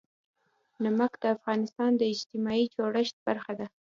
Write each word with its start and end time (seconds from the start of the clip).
نمک 0.83 1.11
د 1.21 1.23
افغانستان 1.35 1.91
د 1.97 2.01
اجتماعي 2.13 2.65
جوړښت 2.75 3.15
برخه 3.27 3.53
ده. 3.59 3.67